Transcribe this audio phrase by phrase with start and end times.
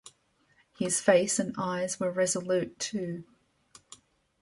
[0.79, 3.23] His face and eyes were resolute, too.